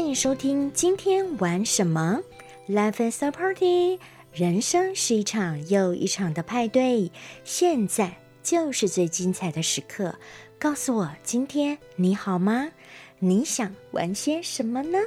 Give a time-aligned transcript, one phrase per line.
[0.00, 2.20] 欢迎收听今天玩什么
[2.66, 3.98] ？Life is a party，
[4.32, 7.12] 人生是一场又一场的派对，
[7.44, 10.14] 现在就是最精彩的时刻。
[10.58, 12.70] 告诉我，今天你好吗？
[13.18, 14.98] 你想玩些什么呢？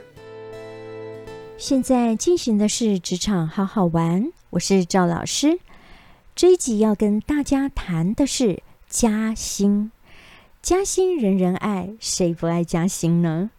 [1.57, 5.57] 现在进行的是职场好好玩，我是赵老师。
[6.35, 9.91] 这一集要跟大家谈的是加薪。
[10.61, 13.49] 加薪人人爱，谁不爱加薪呢？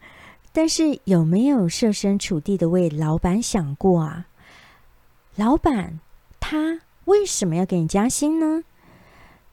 [0.57, 4.29] 但是有没有设身处地的为老板想过啊？
[5.35, 5.99] 老板
[6.39, 8.63] 他为什么要给你加薪呢？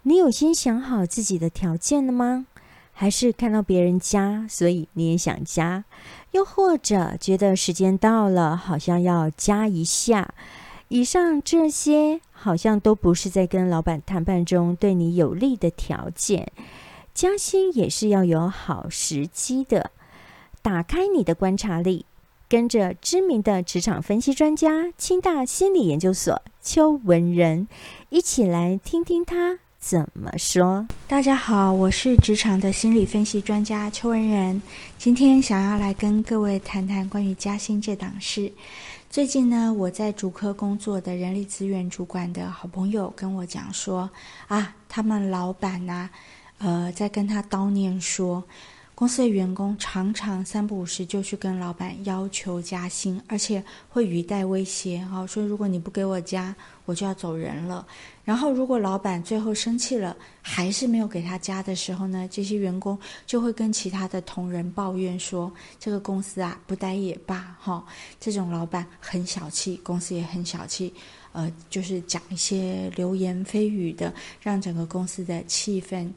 [0.04, 2.46] 你有先想好自己的条件了吗？
[2.94, 5.86] 还是看到别人加，所以你也想加？
[6.34, 10.32] 又或者觉得时间到了，好像要加一下？
[10.90, 16.52] 以上这些好像都不是在跟老板谈判中对你有利的条件。
[17.14, 19.90] 加薪也是要有好时机的。
[20.64, 22.06] 打开你的观察力，
[22.48, 27.68] 跟着知名的职场分析专家、清大心理研究所邱文仁
[28.10, 30.88] 一起来听听他怎么说。
[31.08, 34.62] 大家好，我是职场的心理分析专家邱文仁，
[35.00, 38.54] 今天想要来跟各位谈谈关于加薪这档事。
[39.10, 44.08] 最近呢，我在主科工作的人力资源主管的好朋友跟我讲说，
[44.48, 46.08] 啊，他们老板呐，
[46.60, 48.44] 呃，在跟他叨念说。
[48.94, 57.88] 公司的员工常常三不五时就去跟老板要求加薪，而且会语带威胁，哈，说如果你不给我加，我就要走人了。
[58.24, 67.84] 然后如果老板最后生气了，还是没有给他加的时候呢，这些员工就会跟其他的同仁抱怨说，这个公司啊不待也罢，哈，
[68.20, 70.94] 这种老板很小气，公司也很小气，
[71.32, 76.08] 呃，就是讲一些流言蜚语的，让整个公司的气氛。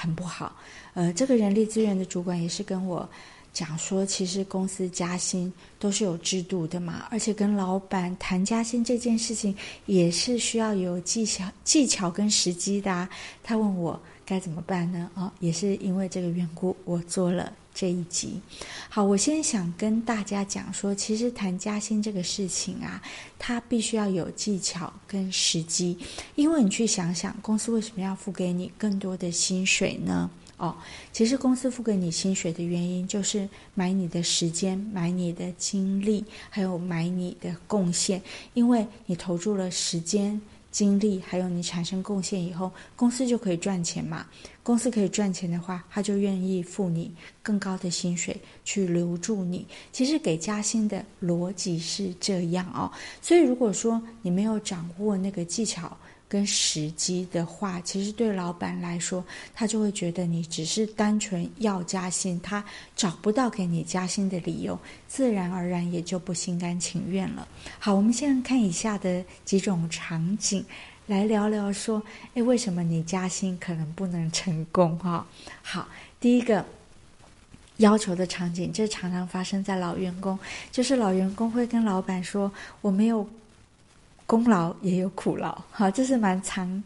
[0.00, 0.56] 很不好，
[0.94, 3.06] 呃，这个人力资源的主管也是跟我
[3.52, 13.06] 讲说，其实公司加薪都是有制度的嘛，而且跟老板谈加薪这件事情也是需要有技巧、技巧跟时机的。
[13.42, 15.10] 他问我该怎么办呢？
[15.14, 17.52] 哦，也是因为这个缘故，我做了。
[17.80, 18.38] 这一集，
[18.90, 23.00] 好，我先想跟大家讲说，其实谈加薪这个事情啊，
[23.38, 25.96] 它必须要有技巧跟时机，
[26.34, 30.30] 因为你去想想，公司为什么要付给你更多的薪水呢？
[30.58, 30.76] 哦，
[31.10, 38.20] 其实公司付给你薪水的原因，就是买你的时间，买你的精力，还有买你的贡献，
[38.52, 40.38] 因为你投入了时间。
[40.70, 44.26] 经历还有你产生贡献以后，公司就可以赚钱嘛。
[44.62, 49.66] 公司可以赚钱的话，他就愿意付你更高的薪水去留住你。
[49.90, 52.90] 其实给加薪的逻辑是这样哦。
[53.20, 55.96] 所以如果说你没有掌握那个技巧，
[56.30, 62.64] 跟时机的话，其实对老板来说，他就会觉得你只是单纯要加薪，他
[62.94, 67.48] 找不到给你加薪的理由，自然而然也就不心甘情愿了。
[67.80, 70.64] 好，我们现在看以下的几种场景，
[71.08, 72.00] 来聊聊说，
[72.34, 74.96] 诶，为什么你加薪可能不能成功？
[75.00, 75.26] 哈，
[75.62, 75.88] 好，
[76.20, 76.64] 第一个
[77.78, 80.38] 要求的场景，这常常发生在老员工，
[80.70, 82.52] 就是老员工会跟老板说，
[82.82, 83.28] 我没有。
[84.30, 86.80] 功劳也有苦劳，哈，这是蛮常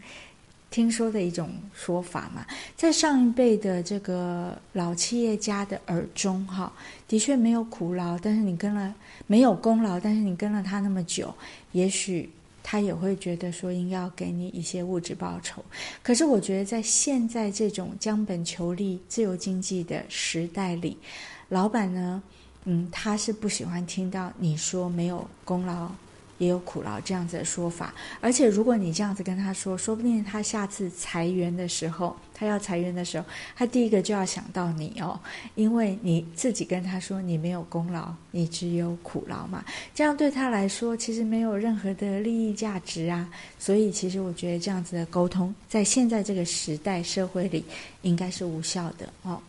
[0.70, 2.42] 听说的一种说法嘛。
[2.74, 6.72] 在上一辈的这个老企业家的耳中，哈，
[7.06, 8.94] 的确没有苦劳，但是你跟了
[9.26, 11.34] 没有功劳，但是你跟了他那么久，
[11.72, 12.30] 也许
[12.62, 15.62] 他也会觉得说应该要给你一些物质报酬。
[16.02, 20.96] 可是我觉得在现在这种将本求利、自由经济的时代里，
[21.50, 22.22] 老板呢，
[22.64, 25.90] 嗯，他是不喜欢听到你说没有功劳。
[26.38, 33.24] 也有苦劳这样子的说法，而且如果你这样子跟他说，说不定他下次裁员的时候，他要裁员的时候，
[33.54, 35.18] 他第一个就要想到你哦，
[35.54, 43.28] 因为你自己跟他说你没有功劳，你只有苦劳嘛，这样对他来说其实没有任何的利益价值啊，
[43.58, 47.64] 所以其实我觉得这样子的沟通，在现在这个时代社会里
[48.02, 49.40] 应该是无效的哦。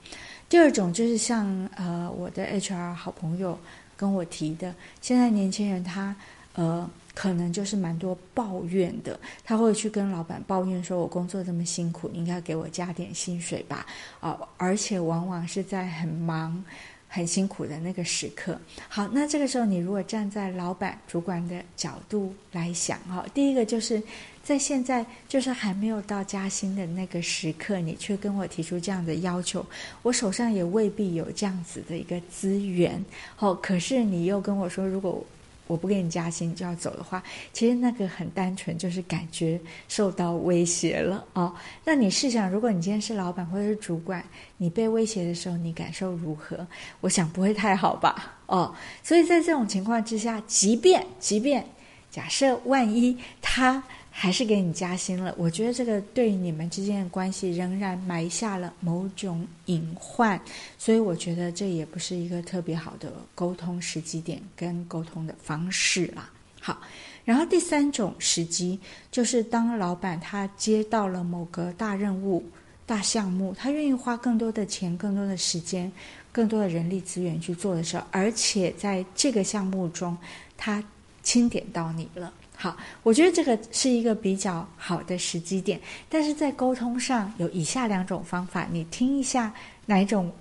[0.47, 3.57] 第二种就是像呃我的 HR 好朋友
[3.97, 6.15] 跟我提的，现在年轻人他。
[6.55, 13.85] 呃，可能就是蛮多抱怨的，他会去跟老板抱怨说：“我工作这么辛苦，应该给我加点薪水吧？”
[14.19, 16.63] 啊，而且往往是在很忙、
[17.07, 18.59] 很辛苦的那个时刻。
[18.87, 24.01] 好，那这个时候你如果站在老板、主管的角度来想，哈，第一个就是
[24.43, 29.65] 在现在就是还没有到加薪的那个时刻，你却跟我提出这样的要求，
[30.03, 33.03] 我手上也未必有这样子的一个资源。
[33.39, 35.25] 哦，可是你又跟我说，如果
[35.67, 37.23] 我不给你加薪就要走的话，
[37.53, 41.53] 其实那个很单纯，就是感觉受到威胁了哦。
[41.83, 44.23] 那你试想，如果你今天是老板或者是主管，
[44.57, 46.65] 你被威胁的时候，你感受如何？
[47.01, 48.37] 我想不会太好吧？
[48.45, 48.73] 哦，
[49.03, 51.65] 所以在这种情况之下，即便即便
[52.09, 53.83] 假设万一他。
[54.17, 60.39] 还是给你加薪了，我觉得这个对你们之间的关系仍然埋下了某种隐患，
[60.77, 66.29] 所以我觉得这也不是一个特别好的沟通时机点跟沟通的方式啦。
[66.61, 66.79] 好，
[67.25, 68.79] 然后第三种时机
[69.11, 72.41] 就是当老板他接到了某个大任务、
[72.85, 75.91] 大项目，他愿意花更多的钱、更多的时间、
[76.31, 80.17] 更多的人力资源去做的时候，而且在这个项目中
[80.55, 80.81] 他
[81.21, 82.33] 钦点到你了。
[82.57, 85.79] 好，我觉得这个是一个比较好的时机点，
[86.09, 89.53] 但是在沟通上有以下两种方法，你听一下
[89.85, 90.31] 哪一种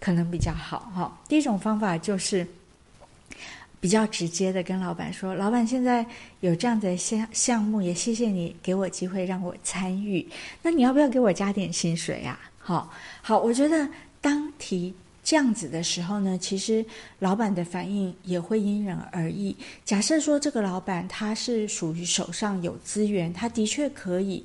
[0.00, 1.20] 可能比较好哈。
[1.28, 2.46] 第一种方法就是
[3.80, 6.04] 比较直接的跟老板说：“老板，现在
[6.40, 10.26] 有这样的项项目，也谢谢你给我机会让我参与，
[10.62, 12.90] 那你要不要给我加点薪水呀？”好，
[13.22, 13.88] 好，我觉得
[14.20, 14.94] 当提。
[15.28, 16.82] 这样子的时候呢，其实
[17.18, 19.54] 老板的反应也会因人而异。
[19.84, 24.42] 假设说这个老板他是属于手上有资源，他的确可以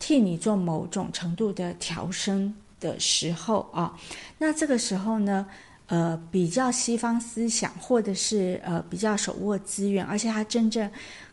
[0.00, 3.96] 替你做某种程度的调升的时候啊，
[4.36, 5.46] 那这个时候呢，
[5.90, 10.90] 呃，比较西方思想，或者是呃比较手握资源，而且他真正。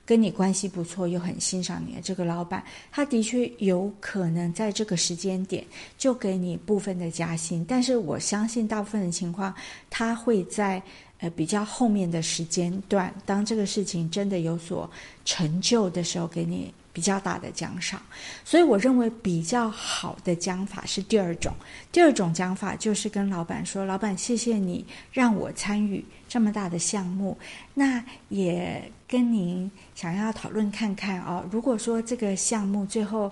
[0.08, 5.62] 跟你关系不错又很欣赏你的这个老板，他的确有可能在这个时间点
[5.98, 9.54] 就给你部分的加薪，但是我相信大部分的情况，
[9.90, 10.82] 他会在
[11.20, 14.90] 呃比较后面的时间段，当这个事情真的有所
[15.26, 16.74] 成就的时候，给你。
[16.98, 18.02] 比较大的奖赏，
[18.44, 21.54] 所以我认为比较好的讲法是第二种。
[21.92, 27.38] 第二种讲法就是跟老板说：“老板，谢谢你让我参与这么大的项目，
[27.76, 31.46] 那也跟您想要讨论看看哦。
[31.52, 33.32] 如果说这个项目最后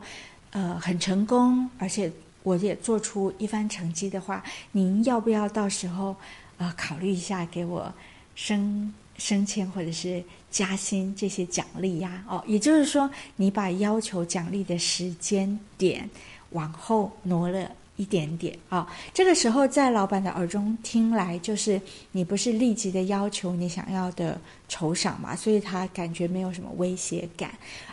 [0.52, 2.12] 呃很成功，而且
[2.44, 6.16] 我也做出一番成绩的话，您要不要到时候
[6.60, 7.92] 呃考虑一下给我
[8.36, 16.10] 升？”升迁或者是加薪这些奖励呀，哦，也就是说，你把要求奖励的时间点
[16.52, 18.88] 往后挪了一点点啊。
[19.14, 21.82] 这个时候，在老板的耳中听来，就是
[22.12, 27.52] 你不是立即的要求你想要的酬赏嘛，所以他感觉没有什么威胁感，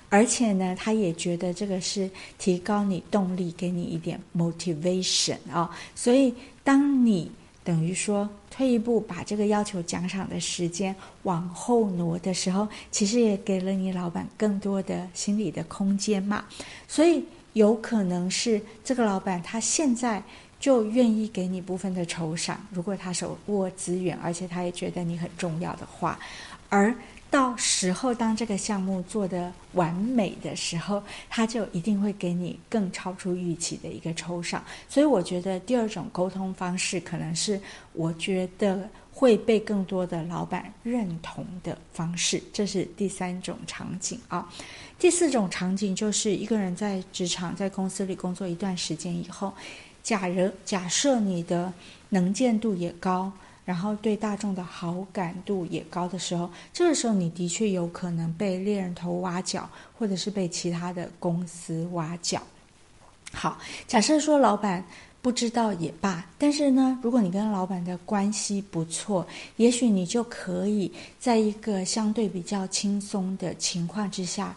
[0.09, 5.71] 而且呢，他也觉得这个是提高你动力，给你一点 motivation 啊。
[5.95, 6.35] 所以，
[6.65, 7.31] 当你
[7.65, 8.29] 等于说。
[8.55, 16.45] 退一步，把这个要求奖赏的时间往后挪的时候，其实也给了你老板更多的心理的空间嘛。
[16.87, 17.25] 所以
[17.55, 20.23] 有可能是这个老板他现在
[20.61, 26.19] 就愿意给你部分的酬赏，如果他手握资源，而且他也觉得你很重要的话，
[26.69, 26.95] 而。
[27.33, 34.63] 到时候，当这个项目做得完美的时候，他就一定会给你更超出预期的一个抽赏。
[34.87, 37.59] 所以，我觉得第二种沟通方式可能是
[37.95, 42.43] 我觉得会被更多的老板认同的方式。
[42.53, 44.47] 这是第三种场景啊。
[44.99, 49.55] 第四种场景就是一个人在职场、在公司里工作一段时间以后，
[50.03, 51.73] 假如假设你的
[52.11, 53.33] 能见度也高。
[53.65, 62.43] 然后对大众的好感度也高的时候，这个时候你的确有可能被猎人头挖角，或者是被其他的公司挖角。
[63.33, 64.85] 好，假设说老板
[65.23, 69.27] 不知道也罢，但是呢，如果你跟老板的关系不错，
[69.57, 74.57] 也许你就可以在一个相对比较轻松的情况之下，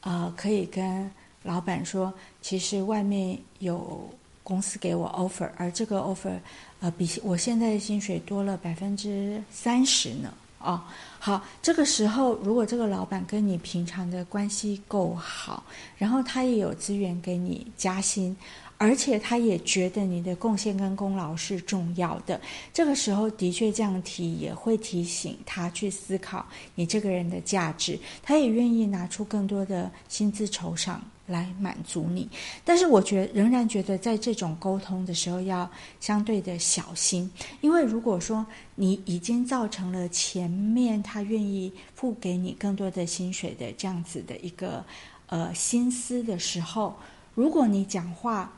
[0.00, 1.10] 呃，可以跟
[1.44, 4.08] 老板说，其实外面有。
[4.42, 6.38] 公司给我 offer，而这个 offer，
[6.80, 10.32] 呃，比我现在的薪水多了百分之三十呢。
[10.58, 10.80] 哦，
[11.18, 15.64] 好，这个时候如果这个老板跟你平常的关系够好，
[15.96, 18.36] 然后他也有资源给你加薪。
[18.82, 22.40] 而且他也觉得你的贡献跟功劳是重要的，
[22.72, 30.98] 这个时候的确这样提也会提醒他去思考你这个人的价值，他也愿意拿出更多的薪资酬赏
[31.30, 32.28] 来满足你。
[32.64, 35.70] 但是我觉仍然觉得在这种沟通的时候要
[36.00, 37.30] 相对的小心，
[37.62, 38.44] 因为如果说
[38.74, 44.84] 你已经造成了前面他愿意付给你更多的薪水的这样子的一个
[45.28, 46.94] 呃心思的时候，
[47.34, 48.52] 如果你讲话。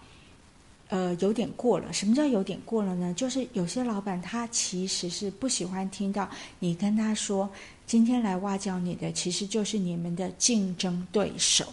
[0.89, 1.91] 呃，有点过了。
[1.91, 3.15] 什么叫有点过了呢？
[3.15, 7.49] 就是有些老板他其实是不喜欢听到你跟他说，
[7.87, 11.65] 今天来挖角你的其实就是你们的竞争对手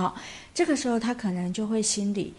[0.00, 0.14] 啊。
[0.54, 2.32] 这个时候他可能就会心里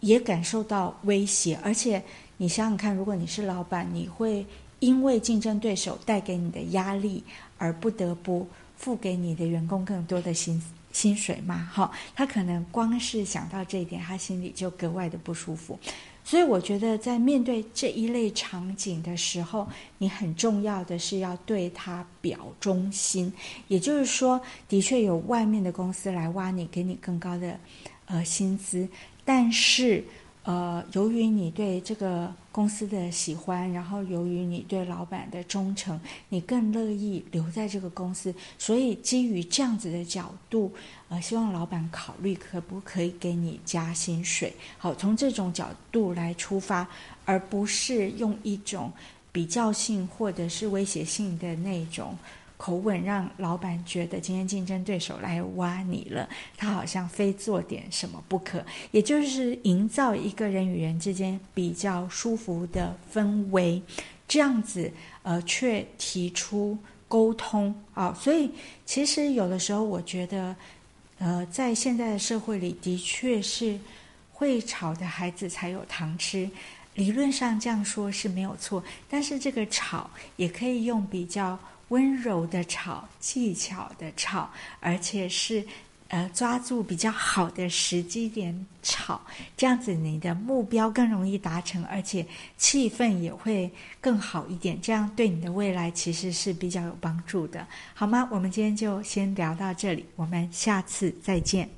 [0.00, 2.02] 也感受到威胁，而且
[2.36, 4.46] 你想想看，如果你是老板，你会。
[4.80, 7.24] 因为竞争对手带给你的压力
[7.56, 8.46] 而不得不
[8.76, 10.62] 付给你的员工更多的薪
[10.94, 11.68] 薪水嘛？
[11.70, 15.78] 哈，他可能光是想到这一点，他心里就格外的不舒服。
[16.24, 23.30] 所以我觉得，在面对这一类场景的时候，你很重要的是要对他表忠心。
[23.68, 27.58] 也就是说，的确有外面的公司来挖你，给你更高的
[28.06, 28.88] 呃薪资，
[29.24, 30.02] 但是。
[30.44, 35.98] 呃，由于你对这个公司的喜欢，然后由于你对老板的忠诚，
[36.28, 40.70] 你更乐意留在这个公司，所以基于这样子的角度，
[41.08, 44.52] 呃，希望老板考虑可不可以给你加薪水。
[44.76, 46.86] 好，从这种角度来出发，
[47.24, 48.92] 而不是用一种
[49.32, 52.14] 比较性或者是威胁性的那种。
[52.56, 63.82] 口吻让老板觉得今天竞争对手来挖你了，他好像非做点什么不可，也就是营造一个人与人之间比较舒服的氛围，
[64.28, 64.90] 这样子
[65.22, 68.48] 呃，却提出沟通啊，所以
[68.86, 70.54] 其实有的时候我觉得，
[71.18, 73.78] 呃，在现在的社会里的确是
[74.32, 76.48] 会吵的孩子才有糖吃，
[76.94, 81.58] 理论上这样说是没有错，但是这个吵也可以用比较。
[81.94, 85.64] 温柔的吵，技巧的吵，而且是
[86.08, 89.20] 呃抓住比较好的时机点吵，
[89.56, 92.26] 这样子你的目标更容易达成，而且
[92.58, 93.70] 气氛也会
[94.00, 94.80] 更好一点。
[94.80, 98.28] 这样对你的未来其实是比较有帮助的，好吗？
[98.32, 101.70] 我们今天就先聊到这里，我们下次再见。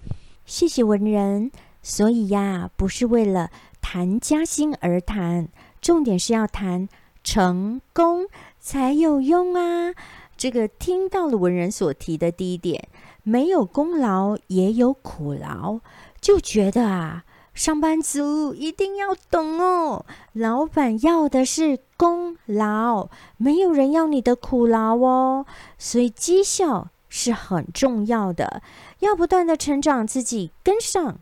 [0.47, 1.51] 谢谢文人。
[1.83, 5.49] 所以呀，不是为了谈加薪而谈，
[5.81, 6.89] 重点是要谈
[7.23, 8.27] 成功。
[8.67, 9.95] 才有用啊！
[10.37, 12.89] 这个听到了文人所提的第一点，
[13.23, 15.79] 没有功劳也有苦劳，
[16.21, 25.47] 就觉得啊，上班族一定要懂哦，老板要的是功劳，没有人要你的苦劳哦。
[25.79, 28.63] 所以绩效是很重要的，
[28.99, 31.21] 要不断的成长自己，跟上，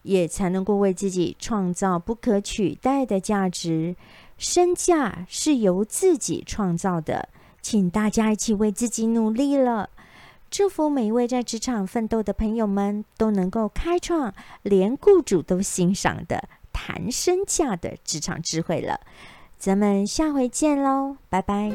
[0.00, 3.94] 也才能够为自己创造不可取代的价值。
[4.36, 7.28] 身价是由自己创造的，
[7.62, 9.90] 请大家一起为自己努力了。
[10.48, 19.00] 祝福每一位在职场奋斗的朋友们都能够开创连雇主都欣赏的谈身价的职场智慧了。
[19.58, 21.72] 咱们下回见喽，拜拜。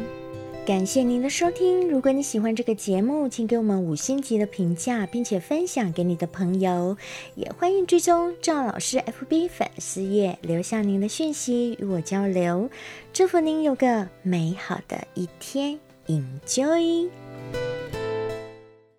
[0.64, 1.90] 感谢您的收听。
[1.90, 6.96] 如果你喜欢这个节目，请给我们五星级的评价，并且分享给你的朋友。
[7.34, 12.70] 也欢迎追踪赵老师 FB 粉丝页，留下您的讯息与我交流。
[13.12, 17.10] 祝福您有个美好的一天，Enjoy。